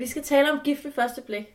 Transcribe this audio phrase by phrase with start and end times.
[0.00, 1.54] Vi skal tale om gift ved første blik.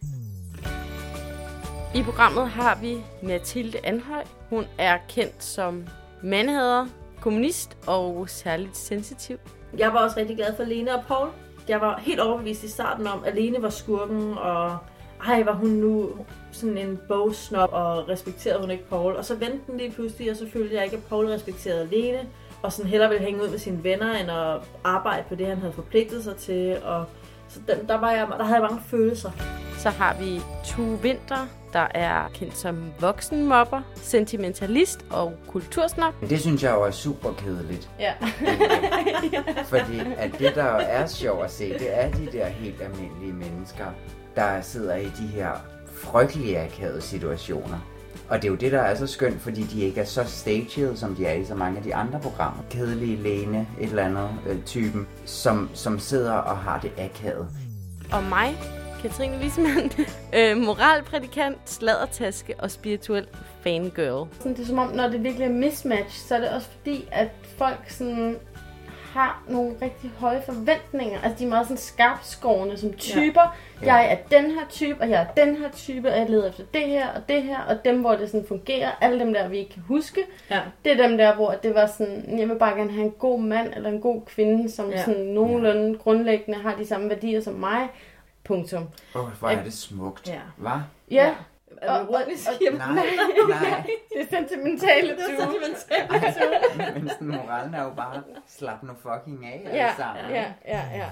[1.95, 4.23] I programmet har vi Mathilde Anhøj.
[4.49, 5.87] Hun er kendt som
[6.23, 6.87] mandhader,
[7.21, 9.37] kommunist og særligt sensitiv.
[9.77, 11.29] Jeg var også rigtig glad for Lene og Paul.
[11.67, 14.77] Jeg var helt overbevist i starten om, at Lene var skurken, og
[15.27, 16.09] ej, var hun nu
[16.51, 19.15] sådan en bogsnop, og respekterede hun ikke Paul.
[19.15, 22.27] Og så vendte den lige pludselig, og så følte jeg ikke, at Paul respekterede Lene,
[22.63, 25.57] og sådan hellere ville hænge ud med sine venner, end at arbejde på det, han
[25.57, 26.77] havde forpligtet sig til.
[26.83, 27.05] Og
[27.53, 29.31] så den, der, var jeg, der havde jeg mange følelser.
[29.77, 36.13] Så har vi Tue Vinter, der er kendt som voksenmobber, sentimentalist og kultursnop.
[36.29, 37.89] Det synes jeg jo er super kedeligt.
[37.99, 38.13] Ja.
[39.73, 43.85] Fordi at det, der er sjovt at se, det er de der helt almindelige mennesker,
[44.35, 45.51] der sidder i de her
[45.93, 47.92] frygtelige akavede situationer.
[48.29, 50.95] Og det er jo det, der er så skønt, fordi de ikke er så staged,
[50.95, 52.63] som de er i så mange af de andre programmer.
[52.69, 57.47] Kedelige Lene, et eller andet øh, typen, som, som sidder og har det akavet.
[58.11, 58.57] Og mig,
[59.01, 59.91] Katrine Wisman,
[60.37, 63.27] øh, moralprædikant, sladdertaske og spirituel
[63.63, 64.27] fangirl.
[64.37, 67.09] Sådan, det er som om, når det virkelig er mismatch, så er det også fordi,
[67.11, 68.35] at folk sådan
[69.13, 71.19] har nogle rigtig høje forventninger.
[71.21, 73.55] Altså, de er meget sådan skarpskårende som typer.
[73.81, 73.93] Ja.
[73.95, 76.63] Jeg er den her type, og jeg er den her type, og jeg leder efter
[76.73, 79.57] det her og det her, og dem, hvor det sådan fungerer, alle dem der, vi
[79.57, 80.61] ikke kan huske, Ja.
[80.85, 83.39] det er dem der, hvor det var sådan, jeg vil bare gerne have en god
[83.41, 84.97] mand eller en god kvinde, som Ja.
[84.97, 85.03] ja.
[85.05, 87.87] sådan nogenlunde grundlæggende har de samme værdier som mig.
[88.43, 88.87] Punktum.
[89.15, 90.29] Åh, oh, hvor er det smukt.
[90.29, 90.39] Ja.
[90.57, 90.71] Hvad?
[91.11, 91.29] Ja,
[91.81, 92.49] Er det ironisk?
[92.65, 92.95] Jamen, Nej,
[93.49, 93.85] nej.
[94.13, 95.37] det er sentimentale det er tyve.
[95.39, 96.93] sentimentalt.
[96.93, 100.25] Men sådan, moralen er jo bare, slap nu fucking af, alle Ja, sammen.
[100.29, 101.05] ja, ja, ja.